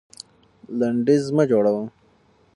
لنډيز 0.79 1.23
مه 1.35 1.43
جوړوه. 1.51 1.83